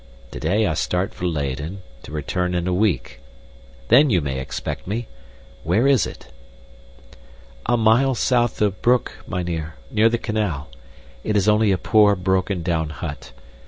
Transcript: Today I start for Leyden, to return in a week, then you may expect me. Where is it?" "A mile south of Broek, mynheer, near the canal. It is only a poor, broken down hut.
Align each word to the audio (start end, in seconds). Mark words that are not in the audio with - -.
Today 0.31 0.65
I 0.65 0.73
start 0.73 1.13
for 1.13 1.27
Leyden, 1.27 1.83
to 2.01 2.11
return 2.11 2.55
in 2.55 2.67
a 2.67 2.73
week, 2.73 3.21
then 3.89 4.09
you 4.09 4.19
may 4.19 4.39
expect 4.39 4.87
me. 4.87 5.05
Where 5.63 5.85
is 5.85 6.07
it?" 6.07 6.29
"A 7.67 7.77
mile 7.77 8.15
south 8.15 8.63
of 8.63 8.81
Broek, 8.81 9.11
mynheer, 9.27 9.75
near 9.91 10.09
the 10.09 10.17
canal. 10.17 10.69
It 11.23 11.37
is 11.37 11.47
only 11.47 11.71
a 11.71 11.77
poor, 11.77 12.15
broken 12.15 12.63
down 12.63 12.89
hut. 12.89 13.31